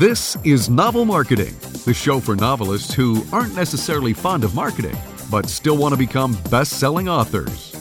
[0.00, 4.96] This is Novel Marketing, the show for novelists who aren't necessarily fond of marketing,
[5.30, 7.74] but still want to become best selling authors.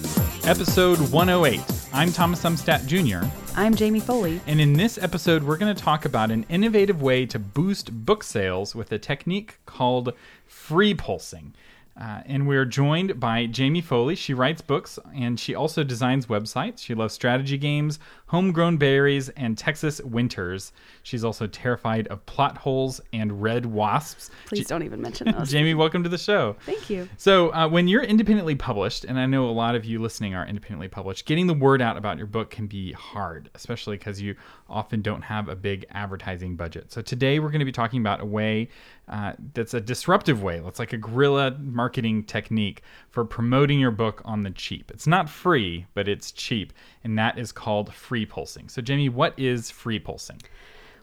[0.45, 1.61] Episode 108.
[1.93, 3.25] I'm Thomas Umstattd Jr.
[3.55, 4.41] I'm Jamie Foley.
[4.47, 8.25] And in this episode, we're going to talk about an innovative way to boost book
[8.25, 10.11] sales with a technique called
[10.45, 11.54] free pulsing.
[11.99, 14.15] Uh, and we're joined by Jamie Foley.
[14.15, 16.79] She writes books and she also designs websites.
[16.79, 17.99] She loves strategy games,
[18.30, 20.71] homegrown berries, and Texas winters.
[21.02, 24.30] She's also terrified of plot holes and red wasps.
[24.45, 25.49] Please don't even mention those.
[25.52, 26.55] Jamie, welcome to the show.
[26.66, 27.09] Thank you.
[27.17, 30.45] So, uh, when you're independently published, and I know a lot of you listening are
[30.45, 34.36] independently published, getting the word out about your book can be hard, especially because you
[34.70, 36.91] often don't have a big advertising budget.
[36.91, 38.70] So, today we're going to be talking about a way
[39.09, 40.61] uh, that's a disruptive way.
[40.66, 44.91] It's like a guerrilla marketing technique for promoting your book on the cheap.
[44.91, 48.70] It's not free, but it's cheap, and that is called free pulsing.
[48.70, 50.41] So, Jamie, what is free pulsing?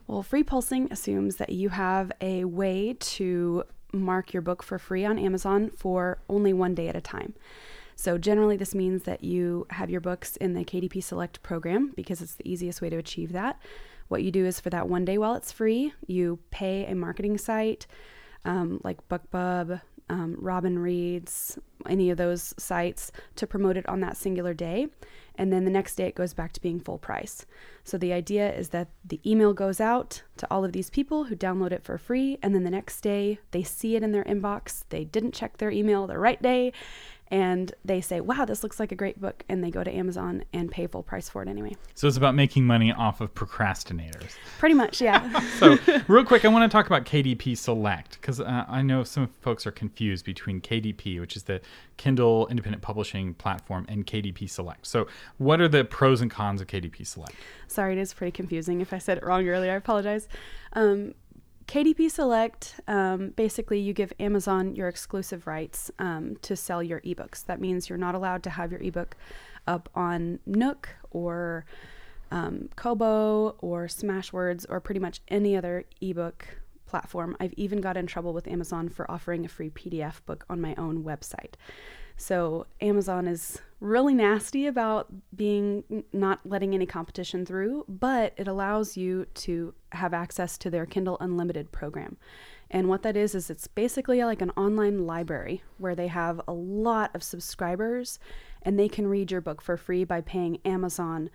[0.07, 5.05] Well, free pulsing assumes that you have a way to mark your book for free
[5.05, 7.35] on Amazon for only one day at a time.
[7.97, 12.21] So, generally, this means that you have your books in the KDP Select program because
[12.21, 13.61] it's the easiest way to achieve that.
[14.09, 17.39] What you do is for that one day while it's free, you pay a marketing
[17.39, 17.87] site
[18.47, 24.17] um, like BookBub, um, Robin Reads, any of those sites to promote it on that
[24.17, 24.89] singular day.
[25.39, 27.45] And then the next day it goes back to being full price.
[27.85, 31.37] So the idea is that the email goes out to all of these people who
[31.37, 32.39] download it for free.
[32.43, 34.85] And then the next day they see it in their inbox.
[34.89, 36.73] They didn't check their email the right day
[37.29, 39.45] and they say, wow, this looks like a great book.
[39.49, 41.77] And they go to Amazon and pay full price for it anyway.
[41.95, 44.37] So it's about making money off of procrastinators.
[44.59, 45.41] Pretty much, yeah.
[45.59, 49.29] so, real quick, I want to talk about KDP Select because uh, I know some
[49.41, 51.61] folks are confused between KDP, which is the
[51.97, 54.87] Kindle independent publishing platform, and KDP Select.
[54.87, 57.35] So, what are the pros and cons of KDP Select?
[57.67, 58.81] Sorry, it is pretty confusing.
[58.81, 60.29] If I said it wrong earlier, I apologize.
[60.75, 61.15] Um,
[61.67, 67.45] KDP Select, um, basically, you give Amazon your exclusive rights um, to sell your ebooks.
[67.45, 69.17] That means you're not allowed to have your ebook
[69.67, 71.65] up on Nook or
[72.31, 76.47] um, Kobo or Smashwords or pretty much any other ebook
[76.87, 77.37] platform.
[77.41, 80.75] I've even got in trouble with Amazon for offering a free PDF book on my
[80.77, 81.55] own website.
[82.17, 88.97] So Amazon is really nasty about being not letting any competition through, but it allows
[88.97, 92.17] you to have access to their Kindle Unlimited program.
[92.71, 96.53] And what that is is it's basically like an online library where they have a
[96.53, 98.19] lot of subscribers
[98.63, 101.31] and they can read your book for free by paying Amazon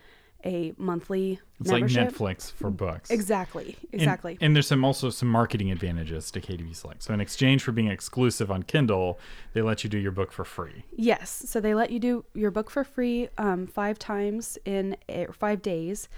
[0.46, 2.19] a monthly it's membership.
[2.19, 3.09] like Netflix for books.
[3.09, 3.78] Exactly.
[3.91, 4.34] Exactly.
[4.34, 7.03] And, and, there's some also some marketing advantages to KDP Select.
[7.03, 9.19] So in exchange for being exclusive on Kindle,
[9.53, 10.85] they let you do your book for free.
[10.96, 11.44] Yes.
[11.47, 15.62] So they let you do your book for free um, five times in a, five
[15.62, 16.09] days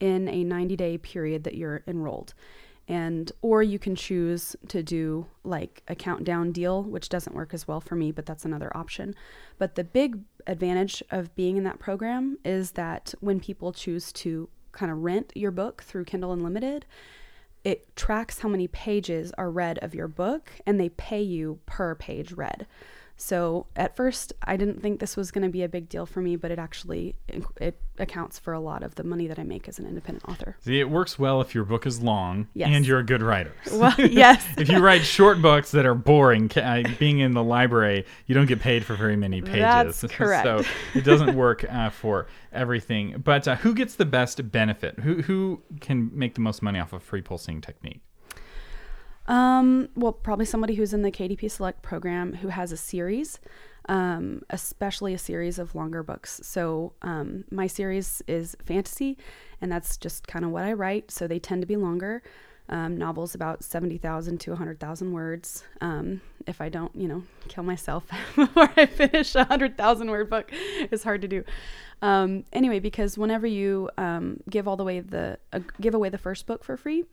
[0.00, 2.34] in a 90 day period that you're enrolled
[2.90, 7.68] and or you can choose to do like a countdown deal which doesn't work as
[7.68, 9.14] well for me but that's another option.
[9.58, 10.18] But the big
[10.48, 15.32] advantage of being in that program is that when people choose to kind of rent
[15.36, 16.84] your book through Kindle Unlimited
[17.62, 21.94] it tracks how many pages are read of your book and they pay you per
[21.94, 22.66] page read
[23.20, 26.22] so at first, I didn't think this was going to be a big deal for
[26.22, 27.16] me, but it actually
[27.60, 30.56] it accounts for a lot of the money that I make as an independent author.
[30.60, 32.70] See, it works well if your book is long yes.
[32.72, 33.52] and you're a good writer.
[33.72, 34.44] Well, yes.
[34.58, 38.46] if you write short books that are boring, uh, being in the library, you don't
[38.46, 39.60] get paid for very many pages.
[40.00, 40.44] That's correct.
[40.44, 40.64] so
[40.94, 43.20] it doesn't work uh, for everything.
[43.22, 44.98] But uh, who gets the best benefit?
[44.98, 48.02] Who who can make the most money off of free pulsing technique?
[49.30, 53.38] Um, well, probably somebody who's in the KDP Select program who has a series,
[53.88, 56.40] um, especially a series of longer books.
[56.42, 59.16] So, um, my series is fantasy,
[59.60, 61.12] and that's just kind of what I write.
[61.12, 62.24] So, they tend to be longer.
[62.68, 65.64] Um, novels about 70,000 to 100,000 words.
[65.80, 70.50] Um, if I don't, you know, kill myself before I finish a 100,000 word book,
[70.52, 71.44] it's hard to do.
[72.02, 76.18] Um, anyway, because whenever you um, give all the way the uh, give away the
[76.18, 77.04] first book for free,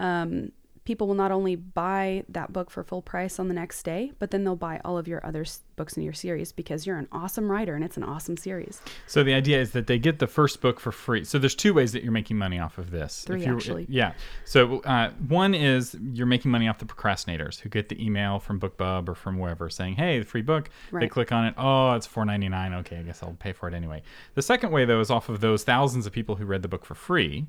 [0.00, 0.50] um,
[0.88, 4.30] people will not only buy that book for full price on the next day, but
[4.30, 7.06] then they'll buy all of your other s- books in your series because you're an
[7.12, 8.80] awesome writer and it's an awesome series.
[9.06, 11.24] So the idea is that they get the first book for free.
[11.24, 13.22] So there's two ways that you're making money off of this.
[13.26, 13.84] Three, actually.
[13.90, 14.14] Yeah.
[14.46, 18.58] So uh, one is you're making money off the procrastinators who get the email from
[18.58, 21.02] BookBub or from wherever saying, "Hey, the free book." Right.
[21.02, 21.54] They click on it.
[21.58, 22.72] Oh, it's four ninety nine.
[22.72, 24.02] Okay, I guess I'll pay for it anyway.
[24.36, 26.86] The second way though is off of those thousands of people who read the book
[26.86, 27.46] for free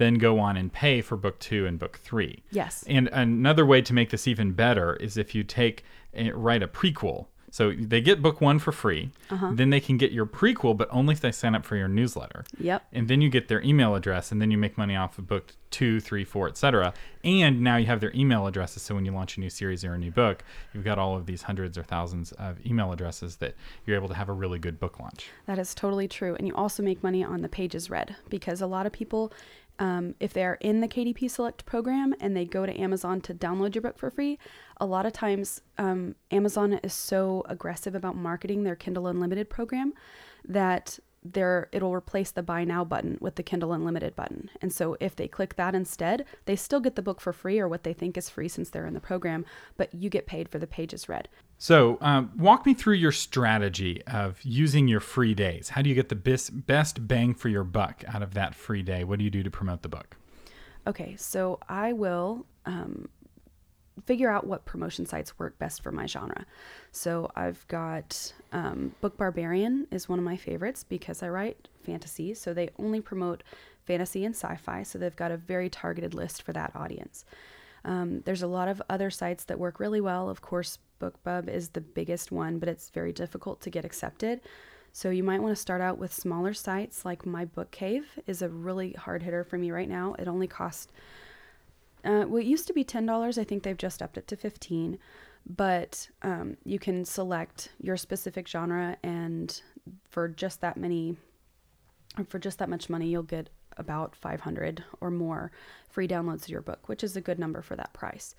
[0.00, 2.42] then go on and pay for book two and book three.
[2.50, 2.82] Yes.
[2.88, 5.84] And another way to make this even better is if you take
[6.34, 9.10] write a prequel So they get book one for free.
[9.30, 9.50] Uh-huh.
[9.52, 12.44] Then they can get your prequel, but only if they sign up for your newsletter.
[12.58, 12.82] Yep.
[12.92, 15.52] And then you get their email address, and then you make money off of book
[15.70, 16.92] two, three, four, etc.
[17.22, 18.82] And now you have their email addresses.
[18.82, 20.42] So when you launch a new series or a new book,
[20.72, 23.54] you've got all of these hundreds or thousands of email addresses that
[23.84, 25.28] you're able to have a really good book launch.
[25.46, 26.34] That is totally true.
[26.36, 29.32] And you also make money on the pages read because a lot of people,
[29.80, 33.74] um, if they're in the KDP Select program and they go to Amazon to download
[33.74, 34.38] your book for free,
[34.76, 39.94] a lot of times um, Amazon is so aggressive about marketing their Kindle Unlimited program
[40.46, 44.50] that there it'll replace the buy now button with the Kindle Unlimited button.
[44.62, 47.68] And so if they click that instead, they still get the book for free or
[47.68, 49.44] what they think is free since they're in the program,
[49.76, 51.28] but you get paid for the pages read.
[51.62, 55.68] So, um, walk me through your strategy of using your free days.
[55.68, 58.82] How do you get the best, best bang for your buck out of that free
[58.82, 59.04] day?
[59.04, 60.16] What do you do to promote the book?
[60.86, 63.10] Okay, so I will um,
[64.06, 66.46] figure out what promotion sites work best for my genre.
[66.92, 72.32] So I've got um, Book Barbarian is one of my favorites because I write fantasy,
[72.32, 73.42] so they only promote
[73.84, 77.26] fantasy and sci-fi, so they've got a very targeted list for that audience.
[77.84, 80.28] Um, there's a lot of other sites that work really well.
[80.28, 84.40] Of course, BookBub is the biggest one, but it's very difficult to get accepted.
[84.92, 88.42] So you might want to start out with smaller sites like My Book Cave is
[88.42, 90.14] a really hard hitter for me right now.
[90.18, 90.92] It only costs
[92.04, 93.38] uh, well, it used to be ten dollars.
[93.38, 94.98] I think they've just upped it to fifteen.
[95.46, 99.60] But um, you can select your specific genre, and
[100.08, 101.16] for just that many,
[102.28, 103.48] for just that much money, you'll get
[103.80, 105.50] about 500 or more
[105.88, 108.36] free downloads of your book, which is a good number for that price.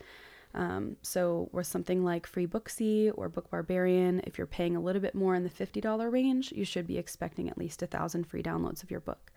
[0.53, 5.15] Um, so, with something like Freebooksy or Book Barbarian, if you're paying a little bit
[5.15, 8.83] more in the $50 range, you should be expecting at least a thousand free downloads
[8.83, 9.31] of your book.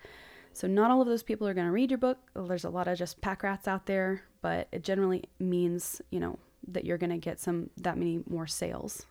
[0.52, 2.18] So, not all of those people are going to read your book.
[2.34, 6.38] There's a lot of just pack rats out there, but it generally means, you know,
[6.68, 9.06] that you're going to get some that many more sales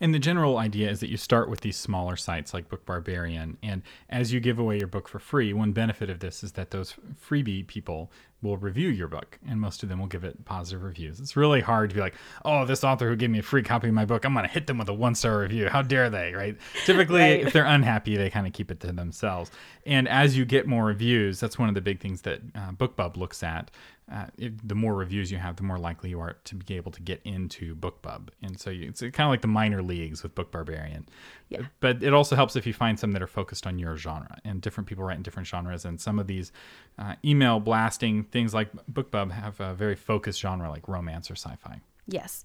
[0.00, 3.56] and the general idea is that you start with these smaller sites like Book Barbarian.
[3.62, 6.70] And as you give away your book for free, one benefit of this is that
[6.70, 6.94] those
[7.28, 8.10] freebie people
[8.44, 11.18] will review your book, and most of them will give it positive reviews.
[11.18, 13.88] It's really hard to be like, oh, this author who gave me a free copy
[13.88, 15.68] of my book, I'm going to hit them with a one star review.
[15.68, 16.56] How dare they, right?
[16.84, 17.40] Typically, right.
[17.40, 19.50] if they're unhappy, they kind of keep it to themselves.
[19.86, 23.16] And as you get more reviews, that's one of the big things that uh, BookBub
[23.16, 23.70] looks at.
[24.12, 26.92] Uh, it, the more reviews you have, the more likely you are to be able
[26.92, 28.28] to get into BookBub.
[28.42, 31.08] And so you, it's kind of like the minor leagues with Book Barbarian.
[31.48, 31.62] Yeah.
[31.80, 34.38] But it also helps if you find some that are focused on your genre.
[34.44, 35.86] And different people write in different genres.
[35.86, 36.52] And some of these
[36.98, 41.56] uh, email blasting things like BookBub have a very focused genre like romance or sci
[41.56, 41.80] fi.
[42.06, 42.44] Yes.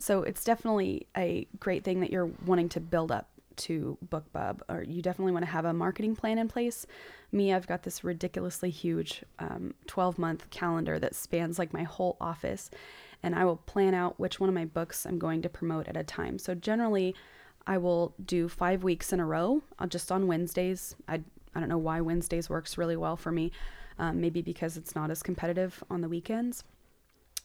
[0.00, 3.28] So it's definitely a great thing that you're wanting to build up
[3.58, 6.86] to BookBub, or you definitely want to have a marketing plan in place.
[7.32, 12.16] Me, I've got this ridiculously huge um, 12 month calendar that spans like my whole
[12.20, 12.70] office,
[13.22, 15.96] and I will plan out which one of my books I'm going to promote at
[15.96, 16.38] a time.
[16.38, 17.14] So generally,
[17.66, 20.94] I will do five weeks in a row, uh, just on Wednesdays.
[21.08, 21.20] I
[21.54, 23.52] I don't know why Wednesdays works really well for me.
[23.98, 26.64] Um, maybe because it's not as competitive on the weekends.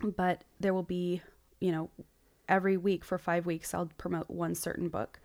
[0.01, 1.21] But there will be,
[1.59, 1.89] you know,
[2.47, 5.19] every week for five weeks, I'll promote one certain book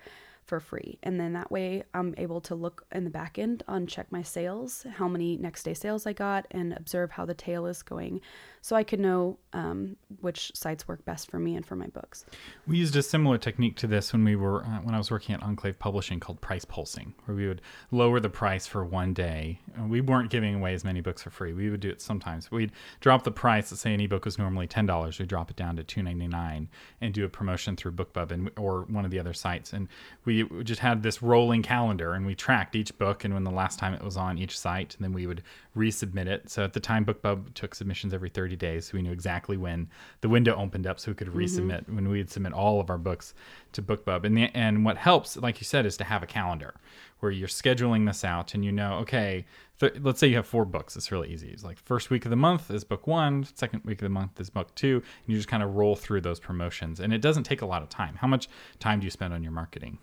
[0.47, 0.99] for free.
[1.03, 4.23] And then that way I'm able to look in the back end on check my
[4.23, 8.21] sales, how many next day sales I got, and observe how the tail is going
[8.65, 12.25] so I could know um, which sites work best for me and for my books.
[12.67, 15.35] We used a similar technique to this when we were uh, when I was working
[15.35, 19.61] at Enclave Publishing called price pulsing, where we would lower the price for one day.
[19.87, 21.53] We weren't giving away as many books for free.
[21.53, 22.51] We would do it sometimes.
[22.51, 23.71] We'd drop the price.
[23.71, 25.19] Let's say an ebook was normally ten dollars.
[25.19, 26.71] We'd drop it down to two ninety nine
[27.03, 29.75] and do a promotion through BookBub and or one of the other sites.
[29.75, 29.89] And
[30.25, 33.79] we just had this rolling calendar, and we tracked each book and when the last
[33.79, 35.43] time it was on each site, and then we would
[35.77, 36.49] resubmit it.
[36.49, 38.87] So at the time, BookBub took submissions every thirty 30 days.
[38.87, 39.89] So we knew exactly when
[40.21, 41.39] the window opened up so we could mm-hmm.
[41.39, 41.97] resubmit mm-hmm.
[41.97, 43.35] when we would submit all of our books
[43.73, 44.25] to BookBub.
[44.25, 46.75] And, the, and what helps, like you said, is to have a calendar
[47.21, 49.45] where you're scheduling this out and you know, okay,
[49.81, 50.97] th- let's say you have four books.
[50.97, 51.49] It's really easy.
[51.49, 54.41] It's like first week of the month is book one, second week of the month
[54.41, 57.01] is book two, and you just kind of roll through those promotions.
[57.01, 58.17] And it doesn't take a lot of time.
[58.17, 59.99] How much time do you spend on your marketing?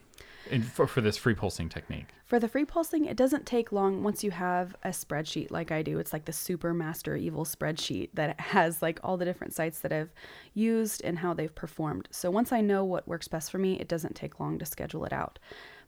[0.59, 2.07] For, for this free pulsing technique?
[2.25, 5.81] For the free pulsing, it doesn't take long once you have a spreadsheet like I
[5.81, 5.99] do.
[5.99, 9.93] It's like the super master evil spreadsheet that has like all the different sites that
[9.93, 10.13] I've
[10.53, 12.07] used and how they've performed.
[12.11, 15.05] So once I know what works best for me, it doesn't take long to schedule
[15.05, 15.39] it out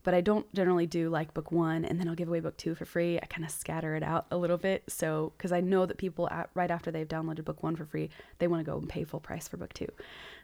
[0.04, 2.76] but I don't generally do like book one and then I'll give away book two
[2.76, 3.18] for free.
[3.18, 4.84] I kind of scatter it out a little bit.
[4.88, 8.10] So, because I know that people at, right after they've downloaded book one for free,
[8.40, 9.88] they want to go and pay full price for book two.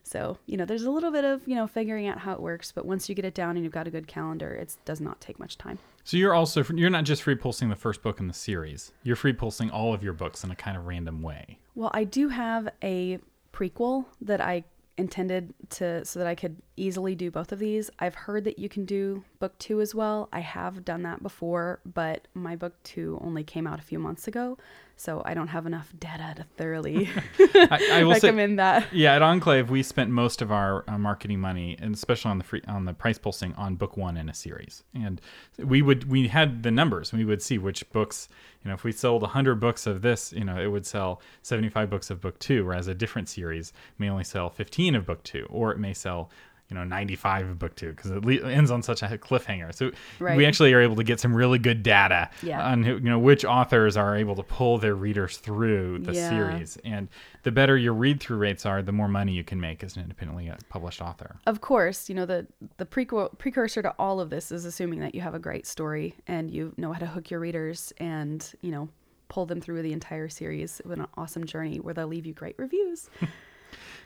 [0.03, 2.71] So, you know, there's a little bit of, you know, figuring out how it works,
[2.71, 5.19] but once you get it down and you've got a good calendar, it does not
[5.21, 5.79] take much time.
[6.03, 9.15] So you're also, you're not just free pulsing the first book in the series, you're
[9.15, 11.59] free pulsing all of your books in a kind of random way.
[11.75, 13.19] Well, I do have a
[13.53, 14.63] prequel that I
[14.99, 17.89] intended to so that I could easily do both of these.
[17.99, 20.29] I've heard that you can do book two as well.
[20.31, 24.27] I have done that before, but my book two only came out a few months
[24.27, 24.57] ago,
[24.99, 28.91] so I don't have enough data to thoroughly I, I will say, recommend that.
[28.91, 32.43] yeah, at Enclave, we spent most of our uh, marketing money, and especially on the
[32.43, 34.83] free on the price pulsing, on book one in a series.
[34.93, 35.21] And
[35.57, 37.13] we would we had the numbers.
[37.13, 38.27] We would see which books.
[38.63, 41.89] You know, if we sold 100 books of this, you know, it would sell 75
[41.89, 45.47] books of book two, whereas a different series may only sell 15 of book two,
[45.49, 46.29] or it may sell
[46.69, 49.91] you know 95 of book two because it le- ends on such a cliffhanger so
[50.19, 52.63] we actually are able to get some really good data Yeah.
[52.71, 56.29] on who, you know which authors are able to pull their readers through the Yeah.
[56.29, 57.09] series and
[57.43, 60.03] the better your read through rates are the more money you can make as an
[60.03, 62.45] independently uh, published author Of course, you know the
[62.77, 66.13] the prequel precursor to all of this is assuming that you have a great story
[66.27, 68.89] and you know how to hook your readers and you know
[69.27, 72.55] pull them through the entire series with an awesome journey where they'll leave you great
[72.57, 73.09] reviews.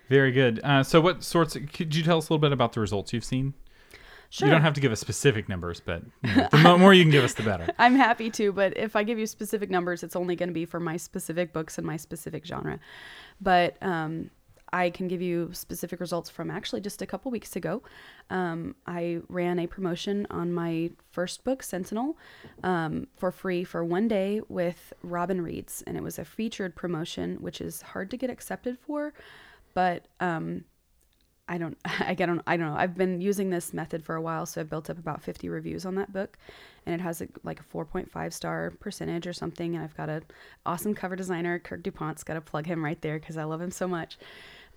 [0.10, 2.80] very good uh, so what sorts could you tell us a little bit about the
[2.80, 3.54] results you've seen
[4.30, 4.48] Sure.
[4.48, 7.12] you don't have to give us specific numbers but you know, the more you can
[7.12, 10.16] give us the better I'm happy to, but if I give you specific numbers, it's
[10.16, 12.80] only going to be for my specific books and my specific genre.
[13.42, 14.32] But um,
[14.72, 17.84] I can give you specific results from actually just a couple weeks ago.
[18.32, 22.18] Um, I ran a promotion on my first book, Sentinel,
[22.64, 27.36] um, for free for one day with Robin Reads, and it was a featured promotion,
[27.36, 29.14] which is hard to get accepted for,
[29.74, 30.66] but um,
[31.48, 32.78] I don't I don't I don't know.
[32.78, 35.86] I've been using this method for a while, so I built up about 50 reviews
[35.86, 36.38] on that book
[36.86, 40.22] and it has a, like a 4.5 star percentage or something and I've got a
[40.66, 43.72] awesome cover designer, Kirk DouPonce's got to plug him right there cuz I love him
[43.72, 44.18] so much.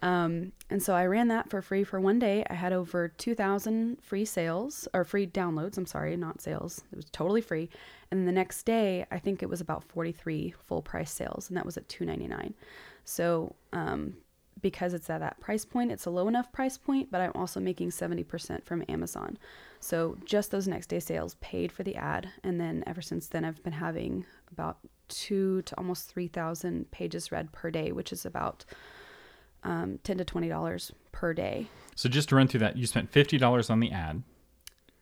[0.02, 2.44] Um, and so I ran that for free for one day.
[2.50, 5.78] I had over 2,000 free sales or free downloads.
[5.78, 6.84] I'm sorry, not sales.
[6.92, 7.70] It was totally free.
[8.10, 11.64] And the next day, I think it was about 43 full price sales, and that
[11.64, 12.52] was at 2.99.
[13.04, 14.14] So um,
[14.60, 17.60] because it's at that price point, it's a low enough price point, but I'm also
[17.60, 19.36] making 70% from Amazon.
[19.80, 22.28] So just those next day sales paid for the ad.
[22.42, 27.52] And then ever since then, I've been having about two to almost 3,000 pages read
[27.52, 28.64] per day, which is about
[29.62, 31.66] um, 10 to $20 per day.
[31.94, 34.22] so just to run through that you spent $50 on the ad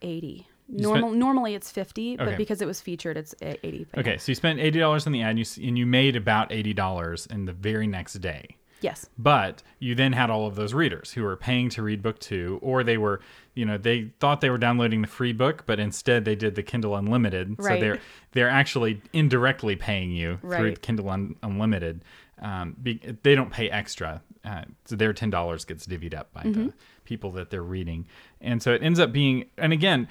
[0.02, 0.46] 80.
[0.68, 2.24] You Normal, spent- normally it's 50, Okay.
[2.24, 3.86] but because it was featured, it's 80.
[3.90, 6.50] But okay so you spent $80 on the ad and you, and you made about
[6.50, 9.08] $80 in the very next day Yes.
[9.16, 12.58] But you then had all of those readers who were paying to read book two,
[12.62, 13.20] or they were,
[13.54, 16.62] you know, they thought they were downloading the free book, but instead they did the
[16.62, 17.56] Kindle Unlimited.
[17.58, 17.98] So they're
[18.32, 22.02] they're actually indirectly paying you through Kindle Un- Unlimited.
[22.42, 26.42] Um, be, they don't pay extra, uh, so their ten dollars gets divvied up by
[26.42, 26.66] Mm-hmm.
[26.66, 26.72] the
[27.04, 28.06] people that they're reading,
[28.40, 29.44] and so it ends up being.
[29.58, 30.08] And again,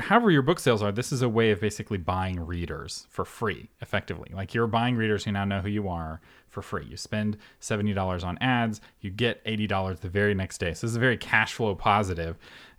[0.00, 3.70] however your book sales are, this is a way of basically buying readers for free,
[3.80, 4.30] effectively.
[4.34, 6.84] Like you're buying readers who now know who you are for free.
[6.84, 10.74] You spend $70 on ads, you get $80 the very next day.
[10.74, 12.36] So this is a very cash flow positive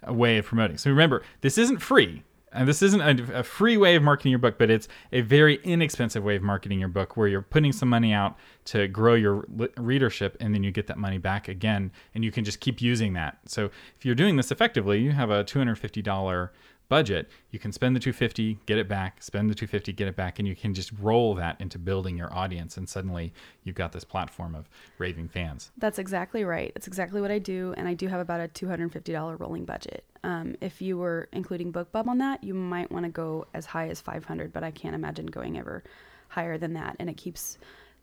[0.07, 0.77] uh, way of promoting.
[0.77, 2.23] So remember, this isn't free.
[2.53, 5.59] And this isn't a, a free way of marketing your book, but it's a very
[5.63, 9.45] inexpensive way of marketing your book where you're putting some money out to grow your
[9.77, 13.13] readership and then you get that money back again and you can just keep using
[13.13, 13.39] that.
[13.47, 13.65] So
[13.97, 16.49] if you're doing this effectively, you have a $250
[16.93, 20.37] budget, you can spend the 250, get it back, spend the 250, get it back,
[20.37, 22.77] and you can just roll that into building your audience.
[22.77, 23.33] And suddenly
[23.63, 24.69] you've got this platform of
[24.99, 25.71] raving fans.
[25.79, 26.71] That's exactly right.
[26.75, 30.03] It's exactly what I do, and I do have about a $250 rolling budget.
[30.23, 33.87] Um, if you were including BookBub on that, you might want to go as high
[33.87, 35.83] as 500, but I can't imagine going ever
[36.27, 36.95] higher than that.
[36.99, 37.57] And it keeps,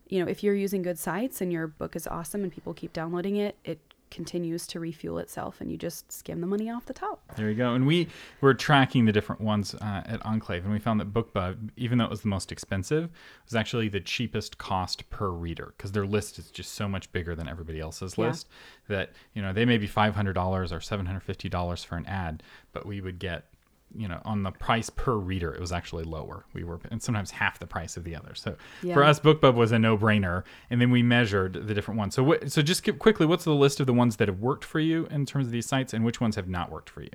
[0.09, 2.91] you know, if you're using good sites and your book is awesome and people keep
[2.91, 3.79] downloading it, it
[4.11, 7.23] continues to refuel itself, and you just skim the money off the top.
[7.35, 7.73] There you go.
[7.73, 8.07] And we
[8.41, 12.03] were tracking the different ones uh, at Enclave, and we found that BookBub, even though
[12.05, 13.09] it was the most expensive,
[13.45, 17.33] was actually the cheapest cost per reader because their list is just so much bigger
[17.35, 18.27] than everybody else's Yeah.
[18.27, 18.47] list
[18.87, 21.95] that you know they may be five hundred dollars or seven hundred fifty dollars for
[21.95, 23.45] an ad, but we would get
[23.95, 27.31] you know on the price per reader it was actually lower we were and sometimes
[27.31, 28.93] half the price of the other so Yeah.
[28.93, 32.51] for us bookbub was a no-brainer and then we measured the different ones so what
[32.51, 35.07] so just quick- quickly what's the list of the ones that have worked for you
[35.11, 37.09] in terms of these sites and which ones have not worked for you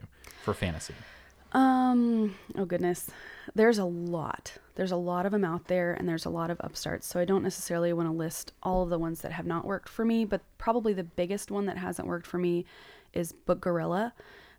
[0.44, 0.94] for fantasy
[1.52, 3.08] Um, oh goodness.
[3.54, 4.52] There's a lot.
[4.74, 7.06] There's a lot of them out there and there's a lot of upstarts.
[7.06, 9.88] So I don't necessarily want to list all of the ones that have not worked
[9.88, 12.66] for me, but probably the biggest one that hasn't worked for me
[13.14, 14.12] is Book Gorilla.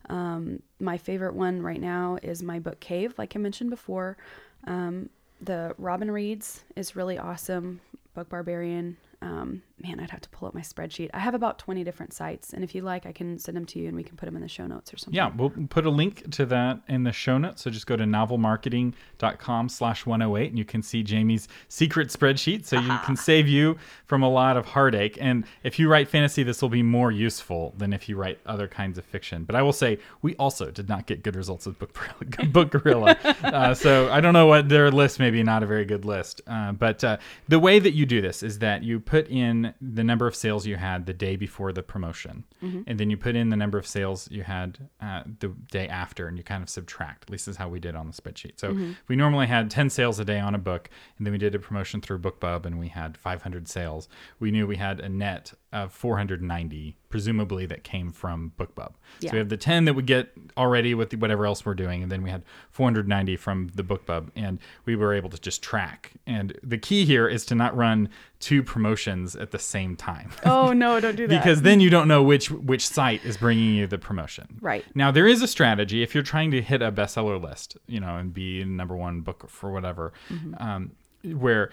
[0.09, 4.17] Um, my favorite one right now is my book Cave, like I mentioned before.
[4.65, 5.09] Um,
[5.41, 7.81] the Robin Reads is really awesome.
[8.13, 8.97] Book Barbarian.
[9.21, 11.09] Um, man, I'd have to pull up my spreadsheet.
[11.13, 12.53] I have about 20 different sites.
[12.53, 14.35] And if you like, I can send them to you and we can put them
[14.35, 15.15] in the show notes or something.
[15.15, 17.61] Yeah, we'll put a link to that in the show notes.
[17.61, 22.65] So just go to novelmarketing.com slash 108 and you can see Jamie's secret spreadsheet.
[22.65, 25.17] So you can save you from a lot of heartache.
[25.21, 28.67] And if you write fantasy, this will be more useful than if you write other
[28.67, 29.43] kinds of fiction.
[29.43, 31.95] But I will say, we also did not get good results with Book,
[32.51, 33.15] Book Gorilla.
[33.43, 36.41] uh, so I don't know what their list may be not a very good list.
[36.47, 37.17] Uh, but uh,
[37.47, 40.65] the way that you do this is that you put in the number of sales
[40.65, 42.81] you had the day before the promotion, Mm-hmm.
[42.87, 46.27] and then you put in the number of sales you had uh, the day after,
[46.27, 47.23] and you kind of subtract.
[47.23, 48.59] At least this is how we did on the spreadsheet.
[48.59, 48.91] So Mm-hmm.
[49.07, 51.59] we normally had 10 sales a day on a book, and then we did a
[51.59, 54.07] promotion through BookBub, and we had 500 sales.
[54.39, 58.93] We knew we had a net of 490, presumably that came from BookBub.
[59.19, 59.29] Yeah.
[59.31, 62.01] So we have the 10 that we get already with the, whatever else we're doing,
[62.03, 66.13] and then we had 490 from the BookBub, and we were able to just track.
[66.25, 68.09] And the key here is to not run
[68.39, 70.29] two promotions at the same time.
[70.45, 71.41] Oh, no, don't do that.
[71.43, 74.57] because then you don't know which which site is bringing you the promotion.
[74.61, 74.85] Right.
[74.95, 78.15] Now there is a strategy if you're trying to hit a bestseller list, you know,
[78.15, 80.53] and be number one book for whatever, Mm-hmm.
[80.63, 80.91] um,
[81.23, 81.71] where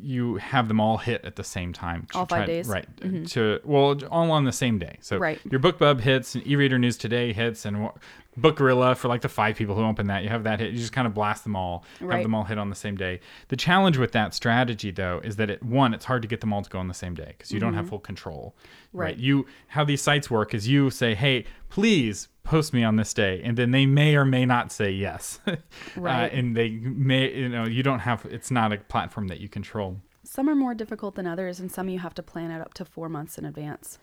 [0.00, 2.06] you have them all hit at the same time.
[2.14, 2.68] All five try- days?
[2.68, 2.96] right?
[3.00, 3.24] Mm-hmm.
[3.24, 4.98] To well, all on the same day.
[5.00, 5.40] So Right.
[5.50, 7.90] your BookBub hits, and eReader News Today hits, and
[8.36, 10.22] Book Gorilla for like the five people who open that.
[10.22, 10.72] You have that hit.
[10.72, 13.20] You just kind of blast them all, have them all hit on the same day.
[13.48, 16.52] The challenge with that strategy, though, is that it one, it's hard to get them
[16.52, 18.54] all to go on the same day because you don't have full control.
[18.58, 18.98] Mm-hmm.
[18.98, 19.16] Right.
[19.16, 23.40] You how these sites work is you say, "Hey, please post me on this day,"
[23.42, 25.40] and then they may or may not say yes.
[25.96, 26.24] Right.
[26.24, 28.26] Uh, and they may, you know, you don't have.
[28.26, 30.00] It's not a platform that you control.
[30.24, 32.84] Some are more difficult than others, and some you have to plan it up to
[32.84, 33.98] four months in advance.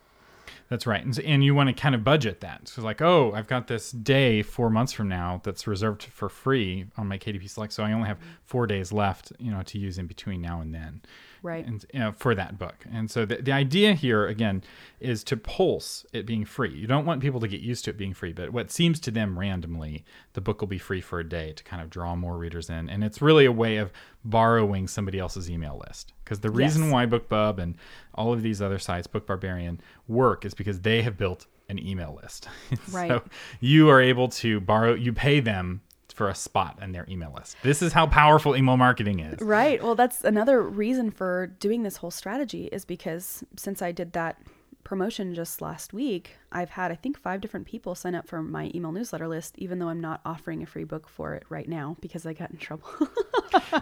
[0.72, 1.04] That's right.
[1.04, 2.70] And, and you want to kind of budget that.
[2.70, 6.86] So, like, oh, I've got this day four months from now that's reserved for free
[6.96, 7.74] on my KDP Select.
[7.74, 10.74] So I only have four days left, you know, to use in between now and
[10.74, 11.02] then.
[11.44, 11.66] Right.
[11.66, 12.86] And you know, for that book.
[12.92, 14.64] And so the, the idea here, again,
[15.00, 16.72] is to pulse it being free.
[16.74, 19.12] You don't want people to get used to it being free, but what seems to
[19.12, 22.38] them randomly, the book will be free for a day to kind of draw more
[22.38, 22.90] readers in.
[22.90, 23.92] And it's really a way of
[24.24, 26.14] borrowing somebody else's email list.
[26.24, 26.92] Because the reason Yes.
[26.94, 27.76] why BookBub and
[28.14, 32.20] all of these other sites, Book Barbarian, work is because they have built an email
[32.22, 32.48] list.
[32.92, 33.10] Right.
[33.10, 33.24] so
[33.60, 35.82] you are able to borrow, you pay them
[36.14, 37.56] for a spot in their email list.
[37.64, 39.42] This is how powerful email marketing is.
[39.42, 39.82] Right.
[39.82, 44.42] Well, that's another reason for doing this whole strategy is because since I did that
[44.84, 48.72] promotion just last week, I've had I think five different people sign up for my
[48.76, 51.98] email newsletter list, even though I'm not offering a free book for it right now
[52.02, 52.88] because I got in trouble.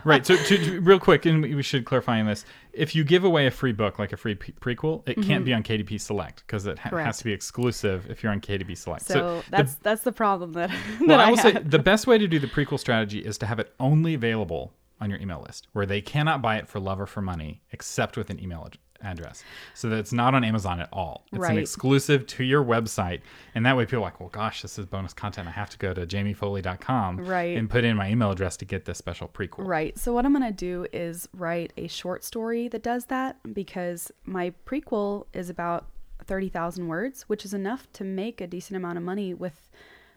[0.03, 0.25] right.
[0.25, 3.47] So, to, to- real quick, and we should clarify on this: if you give away
[3.47, 6.65] a free book, like a free pre- prequel, it can't be on KDP Select because
[6.65, 7.19] it ha- has Mm-hmm.
[7.19, 9.05] To be exclusive if you're on KDP Select.
[9.05, 12.07] so the- that's that's the problem that, that well, I I will say the best
[12.07, 15.41] way to do the prequel strategy is to have it only available on your email
[15.45, 18.63] list, where they cannot buy it for love or for money, except with an email
[18.65, 19.43] ad- address.
[19.73, 21.25] So that it's not on Amazon at all.
[21.31, 23.21] It's an exclusive to your website,
[23.55, 25.47] and that way people are like, well, gosh, this is bonus content.
[25.47, 27.57] I have to go to jamiefoley.com Right.
[27.57, 29.65] and put in my email address to get this special prequel.
[29.67, 29.97] Right.
[29.97, 34.11] So what I'm going to do is write a short story that does that because
[34.25, 35.87] my prequel is about
[36.25, 39.69] 30,000 words, which is enough to make a decent amount of money with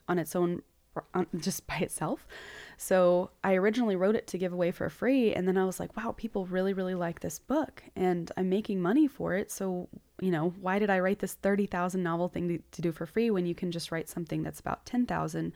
[0.08, 0.62] on its own
[1.36, 2.26] just by itself.
[2.76, 5.96] So I originally wrote it to give away for free and then I was like,
[5.96, 9.50] wow, people really really like this book and I'm making money for it.
[9.50, 9.88] So,
[10.20, 13.30] you know, why did I write this 30,000 novel thing to, to do for free
[13.30, 15.52] when you can just write something that's about 10,000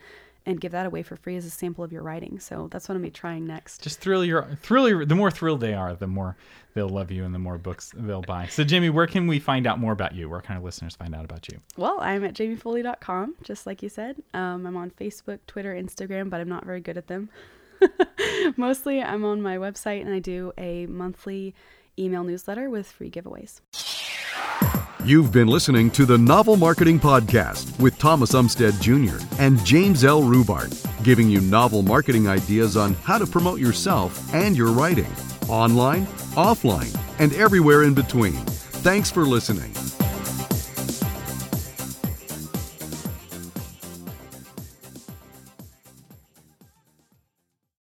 [0.46, 2.38] and give that away for free as a sample of your writing.
[2.38, 3.82] So that's what I'm be trying next.
[3.82, 6.37] Just thrill your thrill your, the more thrilled they are, the more
[6.74, 8.46] they'll love you and the more books they'll buy.
[8.46, 10.28] So Jamie, where can we find out more about you?
[10.28, 11.59] Where can our listeners find out about you?
[11.76, 14.22] Well, I'm at jamiefoley.com, just like you said.
[14.32, 17.28] Um, I'm on Facebook, Twitter, Instagram, but I'm not very good at them.
[18.56, 21.54] Mostly, I'm on my website and I do a monthly
[21.98, 23.61] email newsletter with free giveaways.
[25.07, 29.25] You've been listening to the Novel Marketing Podcast with Thomas Umstattd Jr.
[29.40, 30.23] and James L.
[30.23, 35.07] Rubart, giving you novel marketing ideas on how to promote yourself and your writing,
[35.49, 38.33] online, offline, and everywhere in between.
[38.83, 39.73] Thanks for listening.